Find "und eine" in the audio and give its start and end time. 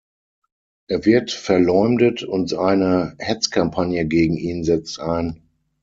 2.23-3.15